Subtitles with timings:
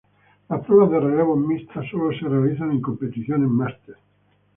[0.49, 3.97] Las pruebas de relevos mixtas solo se realizan en competiciones Máster.